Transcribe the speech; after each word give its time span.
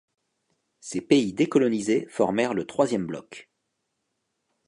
Ces 0.79 0.99
pays 0.99 1.31
décolonisés 1.31 2.07
formèrent 2.09 2.55
le 2.55 2.65
troisième 2.65 3.05
bloc. 3.05 3.51